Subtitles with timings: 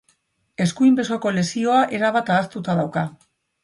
[0.65, 3.09] Eskuin besoko lesioa erabat ahaztuta dauka.